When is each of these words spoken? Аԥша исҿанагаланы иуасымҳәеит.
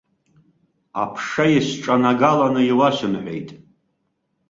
Аԥша 1.01 1.45
исҿанагаланы 1.57 2.61
иуасымҳәеит. 2.69 3.49